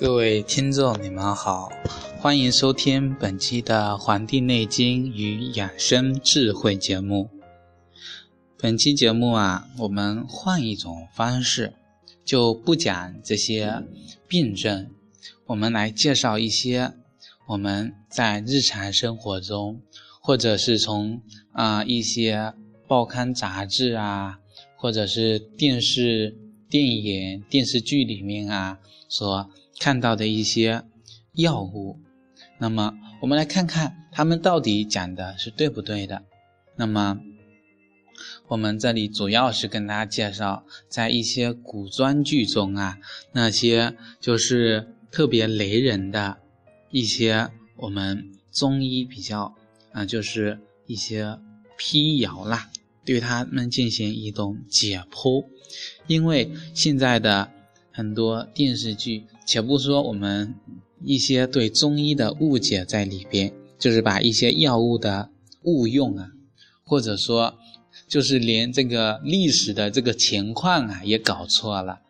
[0.00, 1.72] 各位听众，你们好，
[2.20, 7.28] 欢迎收听本期的《黄帝内经与养生智慧》节目。
[8.56, 11.72] 本期节目啊，我们换一种方式，
[12.24, 13.82] 就不讲这些
[14.28, 14.88] 病症，
[15.46, 16.92] 我们来介绍一些
[17.48, 19.80] 我们在日常生活中，
[20.20, 21.20] 或者是从
[21.50, 22.54] 啊一些
[22.86, 24.38] 报刊杂志啊，
[24.76, 26.36] 或者是电视、
[26.70, 28.78] 电影、电视剧里面啊
[29.08, 29.50] 所。
[29.78, 30.82] 看到的一些
[31.32, 32.00] 药物，
[32.58, 36.24] 那么我们来看看他们到底讲的是对不对的。
[36.76, 37.20] 那么
[38.48, 42.98] 我们这里主要是跟大家介绍，在一些古装剧中啊，
[43.32, 46.38] 那些就是特别雷人的
[46.90, 49.54] 一些我们中医比较
[49.92, 51.38] 啊，就是一些
[51.76, 52.70] 辟谣啦，
[53.04, 55.46] 对他们进行一种解剖，
[56.06, 57.52] 因为现在的。
[57.90, 60.54] 很多电视剧，且不说我们
[61.02, 65.30] 一些对中医的误解在里边，就是把一些药物的
[65.62, 66.28] 误用啊，
[66.84, 67.56] 或者说
[68.06, 72.00] 就是连这个历史的这个情况啊也搞错了，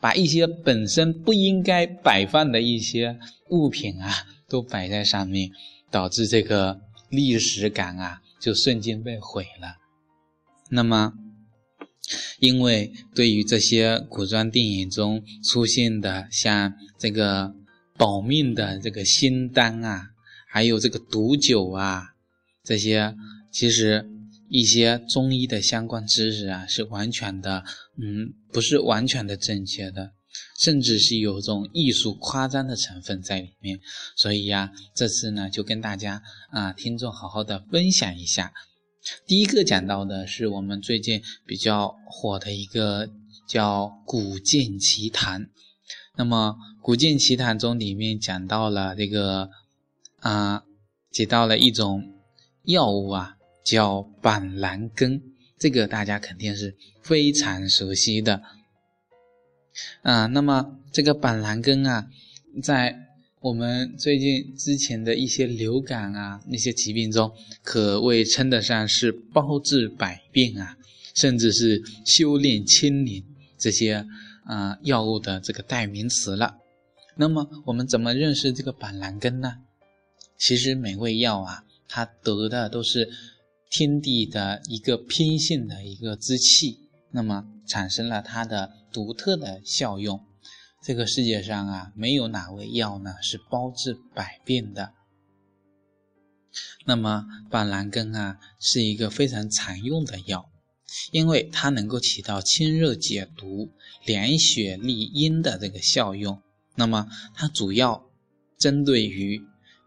[0.00, 3.18] 把一些本身不应该摆放的一些
[3.50, 4.10] 物品啊
[4.48, 5.50] 都摆在上面，
[5.90, 9.76] 导致这个历史感啊就瞬间被毁了。
[10.70, 11.12] 那么。
[12.38, 17.54] 因为对于这些古装电影中出现的像这个
[17.96, 20.10] 保命的这个仙丹啊，
[20.48, 22.14] 还有这个毒酒啊，
[22.64, 23.14] 这些
[23.52, 24.08] 其实
[24.48, 27.64] 一些中医的相关知识啊，是完全的，
[27.96, 30.12] 嗯，不是完全的正确的，
[30.62, 33.80] 甚至是有种艺术夸张的成分在里面。
[34.16, 38.52] 所以呀，这次呢，就跟大家啊，听众好好的分享一下。
[39.26, 43.08] 第一个讲到的是我们最近比较火的一个
[43.46, 45.42] 叫《古剑奇谭》。
[46.16, 49.50] 那么《古剑奇谭》中里面讲到了这个
[50.20, 50.64] 啊，
[51.12, 52.14] 提到了一种
[52.64, 55.22] 药物啊，叫板蓝根。
[55.58, 58.42] 这个大家肯定是非常熟悉的。
[60.02, 62.08] 啊，那么这个板蓝根啊，
[62.62, 63.07] 在
[63.40, 67.32] 我们最近之前的一些流感啊，那些疾病中，
[67.62, 70.76] 可谓称得上是包治百病啊，
[71.14, 73.22] 甚至是修炼千年
[73.56, 74.04] 这些
[74.44, 76.56] 啊药物的这个代名词了。
[77.14, 79.58] 那么我们怎么认识这个板蓝根呢？
[80.36, 83.08] 其实每味药啊，它得的都是
[83.70, 86.80] 天地的一个偏性的一个之气，
[87.12, 90.20] 那么产生了它的独特的效用。
[90.88, 94.94] 这个世界上啊，没有哪味药呢是包治百病的。
[96.86, 100.48] 那么板蓝根啊，是一个非常常用的药，
[101.12, 103.70] 因为它能够起到清热解毒、
[104.06, 106.40] 凉血利阴的这个效用。
[106.74, 108.08] 那么它主要
[108.58, 109.42] 针对于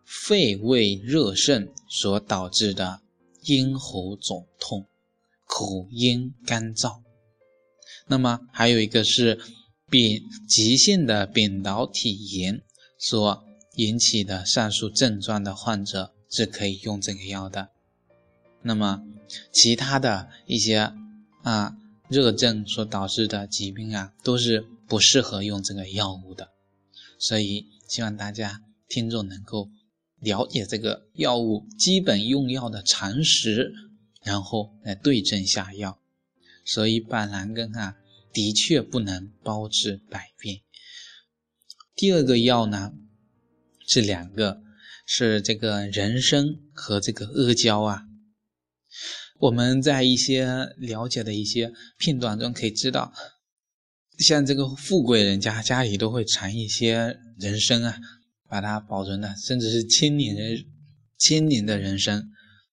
[0.06, 3.02] 肺胃热盛所导致的
[3.46, 4.86] 咽喉肿痛、
[5.48, 7.02] 口咽干燥。
[8.06, 9.42] 那么还有一个是。
[9.92, 12.62] 丙急性的扁桃体炎
[12.98, 13.44] 所
[13.76, 17.72] 引起的上述症状的患者是可以用这个药的。
[18.62, 19.04] 那么，
[19.52, 20.94] 其他的一些
[21.44, 21.76] 啊
[22.08, 26.52] 热症所导致的疾病啊，都是不适合用这个药物的。
[27.20, 29.70] 所以，希望大家听众能够
[30.22, 33.74] 了解这个药物基本用药的常识，
[34.24, 36.00] 然后来对症下药。
[36.64, 37.98] 所以，板蓝根啊。
[38.34, 40.62] 的确不能包治百病。
[41.96, 42.94] 第二个药呢，
[43.88, 44.62] 是两个，
[45.06, 48.04] 是这个人参和这个阿胶啊。
[49.40, 50.46] 我们在一些
[50.78, 53.14] 了解的一些片段中可以知道，
[54.20, 58.00] 像这个富贵人家家里都会产一些人参啊，
[58.48, 60.66] 把它保存的，甚至是千年人
[61.18, 62.30] 千年的人参。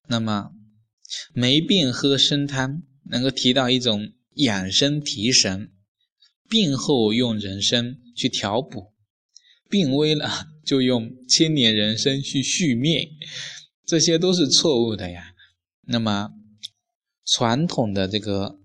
[0.06, 0.50] 那么
[1.32, 4.12] 没病喝参汤，能够提到一种。
[4.38, 5.72] 养生提神，
[6.48, 8.92] 病后用人参去调补，
[9.68, 13.08] 病危了就用千年人参去续命，
[13.84, 15.34] 这些都是错误的呀。
[15.82, 16.30] 那么
[17.24, 18.60] 传统的这个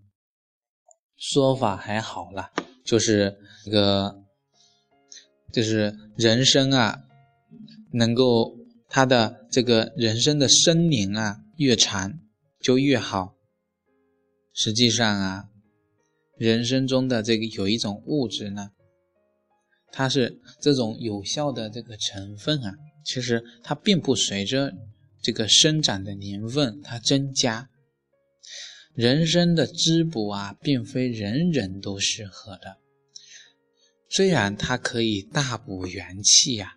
[1.17, 2.51] 说法还好了，
[2.85, 3.35] 就是
[3.65, 4.23] 这个
[5.51, 7.03] 就是人参啊，
[7.93, 12.19] 能够它的这个人参的生年啊越长
[12.61, 13.33] 就越好。
[14.53, 15.49] 实际上啊。
[16.43, 18.71] 人参中的这个有一种物质呢，
[19.93, 22.75] 它是这种有效的这个成分啊，
[23.05, 24.73] 其实它并不随着
[25.21, 27.69] 这个生长的年份它增加。
[28.93, 32.75] 人参的滋补啊，并非人人都适合的。
[34.09, 36.75] 虽然它可以大补元气呀，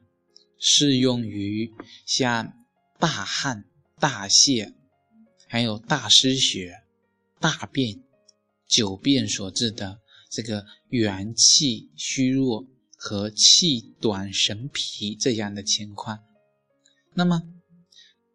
[0.60, 1.72] 适用于
[2.06, 2.52] 像
[3.00, 3.64] 大汗、
[3.98, 4.72] 大泻，
[5.48, 6.84] 还有大失血、
[7.40, 8.00] 大便、
[8.68, 12.66] 久便所致的这个元气虚弱
[12.96, 16.20] 和气短神疲这样的情况。
[17.14, 17.42] 那么，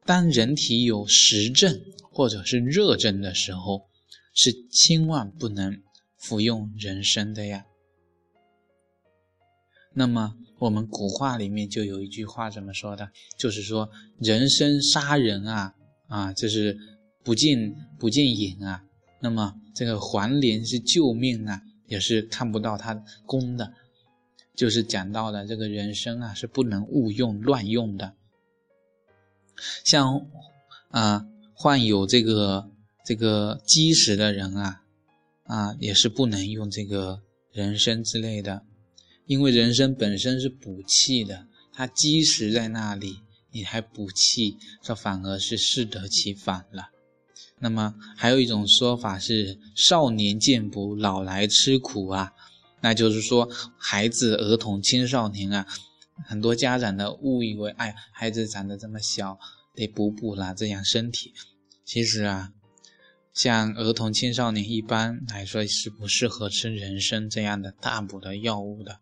[0.05, 1.81] 当人体有实症
[2.11, 3.89] 或者是热症的时候，
[4.33, 5.81] 是千万不能
[6.17, 7.65] 服用人参的呀。
[9.93, 13.11] 那么我们古话里面就有一句话怎么说的？
[13.37, 13.89] 就是说
[14.19, 15.75] 人参杀人啊
[16.07, 16.77] 啊，这是
[17.23, 18.83] 不进不进饮啊。
[19.21, 23.73] 那么这个黄连是救命啊，也是看不到它功的。
[24.53, 28.13] 就是讲到的这个人参啊，是不能误用乱用的。
[29.85, 30.27] 像
[30.89, 32.69] 啊患有这个
[33.05, 34.83] 这个积食的人啊
[35.43, 37.21] 啊，也是不能用这个
[37.51, 38.63] 人参之类的。
[39.25, 43.19] 因为人参本身是补气的，它积食在那里，
[43.51, 46.90] 你还补气，这反而是适得其反了。
[47.61, 52.33] 那么还有一种说法是“少年见补，老来吃苦”啊，
[52.81, 53.47] 那就是说
[53.77, 55.67] 孩子、儿童、青少年啊，
[56.25, 59.37] 很多家长的误以为，哎，孩子长得这么小，
[59.75, 61.33] 得补补啦，这样身体。
[61.85, 62.51] 其实啊，
[63.31, 68.99] 像儿童、青少年一般来说是不适合吃人参这样的大补的药物的。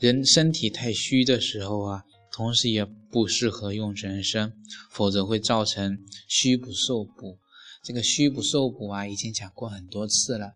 [0.00, 2.02] 人身体太虚的时候啊，
[2.32, 4.52] 同时也不适合用人参，
[4.90, 7.38] 否则会造成虚不受补。
[7.82, 10.54] 这个虚不受补啊，已经讲过很多次了，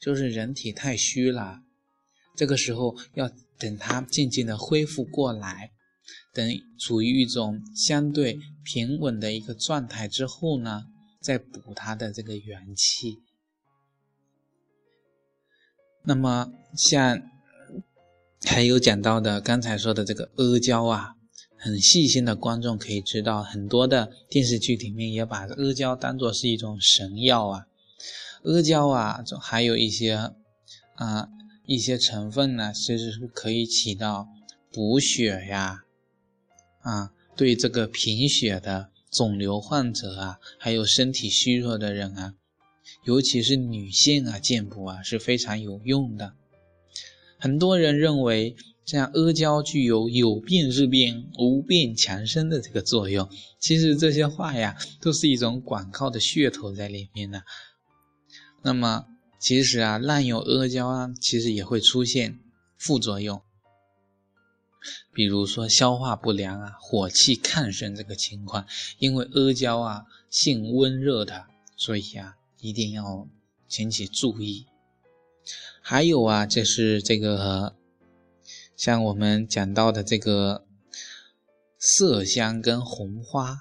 [0.00, 1.60] 就是人体太虚了，
[2.36, 5.70] 这个时候要等它渐渐的恢复过来，
[6.32, 10.84] 等处于一种相对平稳的一个状态之后呢，
[11.20, 13.18] 再补它的这个元气。
[16.04, 17.22] 那么像。
[18.44, 21.16] 还有讲到的，刚才说的这个阿胶啊，
[21.58, 27.66] 很细心的观众可以知道，很多的电视剧里面也把阿胶当做是一种神药啊。
[28.44, 30.32] 阿胶啊，还有一些
[30.94, 31.28] 啊
[31.66, 34.28] 一些成分呢，其实是可以起到
[34.72, 35.82] 补血呀，
[36.80, 42.34] 啊，对这个贫血的肿瘤患者啊，还有身体虚弱的人啊，
[43.04, 46.34] 尤其是女性啊，健补啊是非常有用的。
[47.38, 53.28] 很多人认为，这样阿胶具有有病治病、无病强身的这个作用。
[53.60, 57.42] 其实这些话呀，都是一种广告的噱头在里面的。
[58.62, 59.06] 那么，
[59.38, 62.40] 其实啊，滥用阿胶啊，其实也会出现
[62.76, 63.40] 副作用，
[65.12, 68.66] 比如说消化不良啊、火气亢盛这个情况。
[68.98, 71.46] 因为阿胶啊，性温热的，
[71.76, 73.28] 所以啊，一定要
[73.78, 74.66] 引起注意。
[75.90, 77.74] 还有啊，就是这个，
[78.76, 80.66] 像我们讲到的这个
[81.80, 83.56] 麝香跟红花，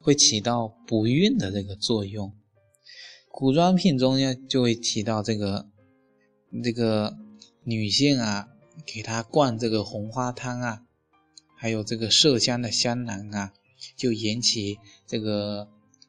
[0.00, 2.32] 会起到补孕的这个作用。
[3.30, 5.68] 古装片中呢，就会提到这个
[6.64, 7.16] 这个
[7.62, 8.48] 女性啊，
[8.84, 10.82] 给她灌这个红花汤啊，
[11.56, 13.52] 还有这个麝香的香囊啊，
[13.96, 15.68] 就引起这个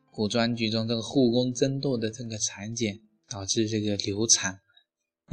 [0.10, 4.62] 古装剧中这个后宫争斗的这个场景，导致这个流产。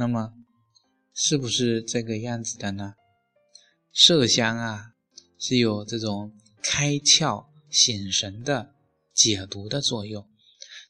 [0.01, 0.33] 那么，
[1.13, 2.95] 是不是这个样子的呢？
[3.93, 4.93] 麝香啊，
[5.37, 8.73] 是有这种开窍醒神的
[9.13, 10.27] 解毒的作用，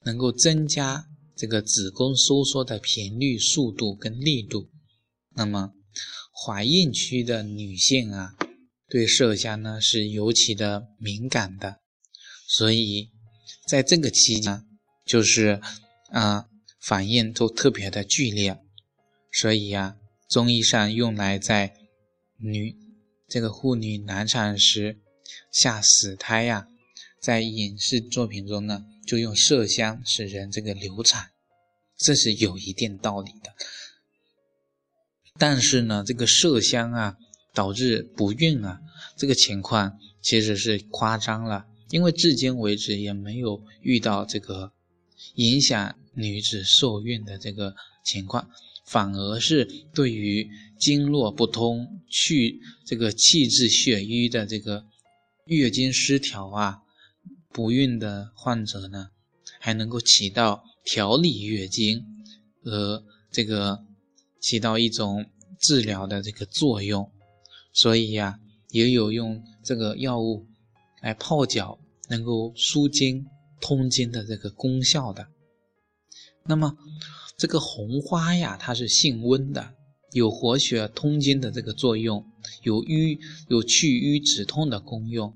[0.05, 4.69] 能够增加这个子宫收缩的频率、速度跟力度。
[5.35, 5.73] 那么，
[6.45, 8.33] 怀孕期的女性啊，
[8.87, 11.81] 对麝香呢是尤其的敏感的，
[12.47, 13.09] 所以
[13.67, 14.65] 在这个期间，
[15.05, 15.59] 就是
[16.11, 16.47] 啊，
[16.79, 18.57] 反应都特别的剧烈。
[19.31, 19.97] 所以呀，
[20.29, 21.73] 中医上用来在
[22.37, 22.75] 女
[23.27, 24.99] 这个妇女难产时
[25.51, 26.67] 下死胎呀，
[27.19, 31.31] 在影视作品中呢，就用麝香使人这个流产，
[31.97, 33.53] 这是有一定道理的。
[35.37, 37.17] 但是呢，这个麝香啊
[37.53, 38.81] 导致不孕啊，
[39.15, 44.73] 这个情况其实是夸张了，因为至今为止也没有遇到这个
[45.35, 48.49] 影响女子受孕的这个情况。
[48.91, 54.83] 反而是对于经络不通、去这个气滞血瘀的这个
[55.45, 56.79] 月经失调啊、
[57.53, 59.11] 不孕的患者呢，
[59.61, 62.03] 还能够起到调理月经
[62.65, 63.79] 和这个
[64.41, 65.25] 起到一种
[65.57, 67.09] 治疗的这个作用。
[67.71, 70.45] 所以呀，也有用这个药物
[71.01, 71.79] 来泡脚，
[72.09, 73.25] 能够舒经
[73.61, 75.25] 通经的这个功效的。
[76.43, 76.77] 那么。
[77.37, 79.73] 这个红花呀，它是性温的，
[80.11, 82.23] 有活血通经的这个作用，
[82.61, 85.35] 有瘀有去瘀止痛的功用，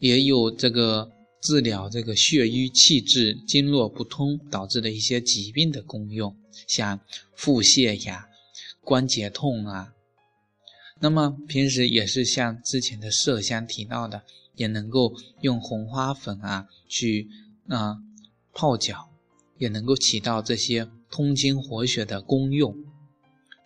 [0.00, 6.34] 也有这个治疗这个血瘀气滞、经络不通导致的一些疾病的功用，
[6.66, 6.98] 像
[7.36, 8.26] 腹泻呀、
[8.82, 9.92] 关节痛啊。
[10.98, 14.24] 那么平时也是像之前的麝香提到的，
[14.56, 17.28] 也能够用红花粉啊去
[17.68, 17.98] 啊
[18.52, 19.09] 泡脚，
[19.60, 22.74] 也能够起到这些通经活血的功用。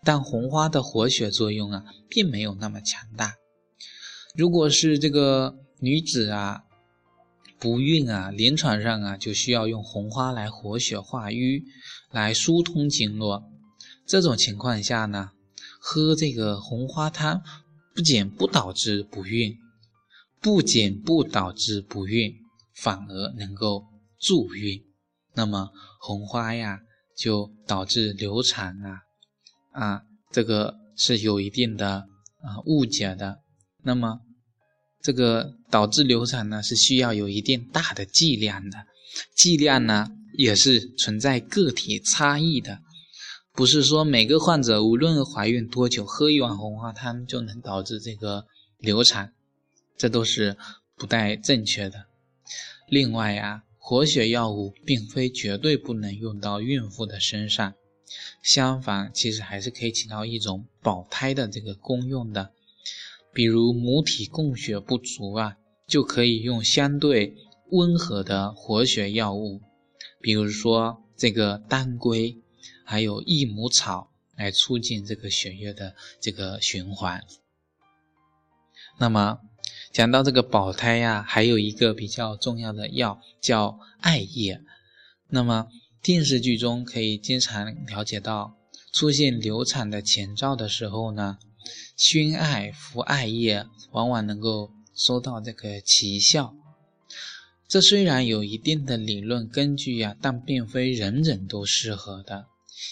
[0.02, 3.36] 但红花的活血作用啊，并没有那么强大。
[4.36, 6.64] 如果是这个女子啊，
[7.58, 11.64] 不孕啊，临床上啊，就需要用红花来活血化瘀，
[12.10, 13.44] 来疏通经络。
[14.04, 15.30] 这种情况下呢，
[15.80, 17.42] 喝这个红花汤，
[17.94, 19.56] 不仅不导致不孕，
[20.42, 22.34] 不仅不导致不孕，
[22.74, 23.86] 反而能够
[24.18, 24.82] 助孕。
[25.34, 26.80] 那么红花呀，
[27.16, 29.00] 就导致流产啊。
[29.72, 32.06] 啊，这个是有一定的
[32.42, 33.40] 啊误解的。
[33.82, 34.20] 那么，
[35.02, 38.86] 这个导致流产呢，是需要有一定大的剂量的，
[39.36, 42.78] 剂量呢也是存在个体差异的，
[43.52, 48.46] 不是说每个患者无论怀孕多久，喝一碗红花汤就能导致这个
[48.78, 49.34] 流产，
[49.98, 50.56] 这都是
[50.96, 52.06] 不太正确的。
[52.88, 57.74] 另外呀，活血药物并非绝对不能用到孕妇的身上。
[58.42, 62.50] 相反，其实还是可以起到一种保胎的这个功用的。
[63.34, 67.36] 比如母体供血不足啊，就可以用相对
[67.72, 69.60] 温和的活血药物，
[70.18, 72.38] 比如说这个当归，
[72.86, 77.22] 还有益母草，来促进这个血液的这个循环。
[78.98, 79.40] 那么
[79.94, 84.60] 讲到这个保胎呀，还有一个比较重要的药叫艾叶。
[85.28, 85.68] 那么
[86.02, 88.56] 电视剧中可以经常了解到，
[88.92, 91.38] 出现流产的前兆的时候呢，
[91.96, 96.56] 熏艾服艾叶往往能够收到这个奇效。
[97.68, 102.46] 这虽然有一定的理论根据呀，但并非人人都适合的，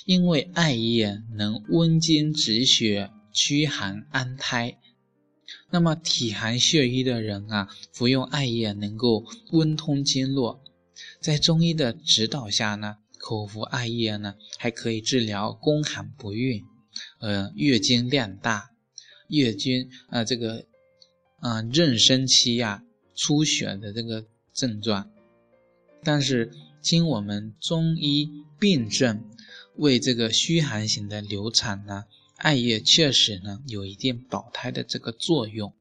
[0.07, 4.79] 因为艾叶能温经止血、驱寒安胎。
[5.71, 10.63] 那么体寒血瘀的人啊，服用艾叶能够温通经络，
[11.21, 12.99] 在中医的指导下呢。
[13.25, 16.65] 口服艾叶呢，还可以治疗宫寒不孕，
[17.21, 18.73] 呃，月经量大，
[19.29, 20.67] 月经啊这个
[21.39, 22.83] 啊妊娠期呀
[23.15, 25.09] 出血的这个症状。
[26.03, 28.29] 但是经我们中医
[28.59, 29.25] 辨证，
[29.77, 32.07] 为这个虚寒型的流产呢，
[32.43, 35.75] 艾叶确实呢有一定保胎的这个作用，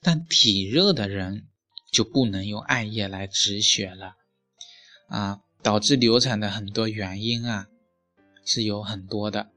[0.00, 1.46] 但体热的人
[1.92, 4.14] 就不能用艾叶来止血了，
[5.08, 5.42] 啊。
[5.62, 7.66] 导致流产的很多原因啊，
[8.44, 9.50] 是有很多的，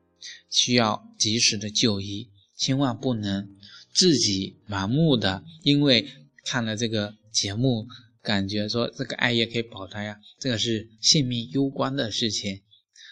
[0.50, 3.56] 需要及时的就医，千万不能
[3.94, 6.10] 自己盲目的，因为
[6.46, 7.86] 看了这个节目，
[8.24, 12.62] 感觉说这个艾叶可以保胎呀，这个是性命攸关的事情。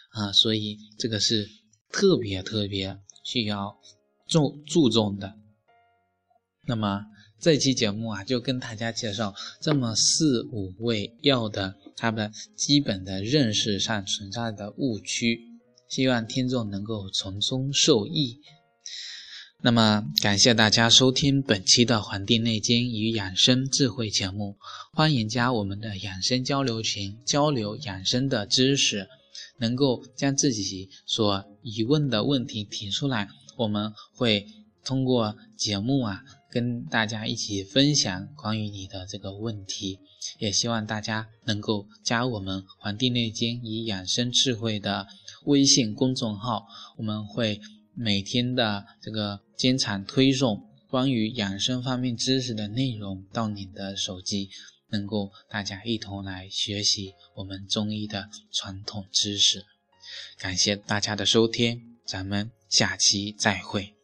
[0.09, 1.47] 啊，所以这个是
[1.91, 3.77] 特别特别需要
[4.27, 5.33] 重注重的。
[6.65, 7.05] 那么。
[7.39, 15.39] 这期节目啊，就跟大家介绍这么四五味药的它的基本的认识上存在的误区，
[15.87, 18.41] 希望听众能够从中受益。
[19.61, 24.57] 那么，感谢大家收听本期的《黄帝内经与养生智慧》节目，
[24.91, 29.07] 欢迎加我们的养生交流群，交流养生的知识，
[29.59, 34.45] 能够将自己所疑问的问题提出来，我们会
[34.83, 36.23] 通过节目啊。
[36.49, 39.99] 跟大家一起分享关于你的这个问题，
[40.39, 45.05] 也希望大家能够加我们《黄帝内经与养生智慧》的
[45.43, 46.65] 微信公众号，
[46.97, 47.59] 我们会
[47.93, 54.49] 每天的这个经常推送关于养生方面知识的内容到你的手机，
[54.89, 59.65] 能够大家一同来学习我们中医的传统知识。
[60.37, 63.96] 感谢大家的收听，咱们下期再会。